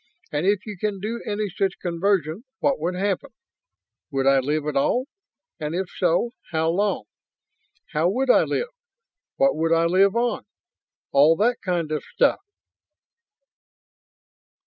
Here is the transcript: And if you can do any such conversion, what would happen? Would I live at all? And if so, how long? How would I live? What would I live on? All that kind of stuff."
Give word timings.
And 0.31 0.47
if 0.47 0.65
you 0.65 0.79
can 0.79 0.99
do 0.99 1.21
any 1.27 1.47
such 1.47 1.77
conversion, 1.79 2.43
what 2.57 2.79
would 2.79 2.95
happen? 2.95 3.29
Would 4.09 4.25
I 4.25 4.39
live 4.39 4.65
at 4.65 4.75
all? 4.75 5.05
And 5.59 5.75
if 5.75 5.91
so, 5.95 6.31
how 6.49 6.71
long? 6.71 7.03
How 7.93 8.09
would 8.09 8.31
I 8.31 8.41
live? 8.41 8.69
What 9.35 9.55
would 9.55 9.71
I 9.71 9.85
live 9.85 10.15
on? 10.15 10.47
All 11.11 11.35
that 11.35 11.61
kind 11.63 11.91
of 11.91 12.03
stuff." 12.03 12.39